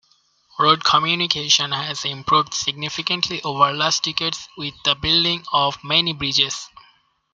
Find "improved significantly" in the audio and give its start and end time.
2.05-3.39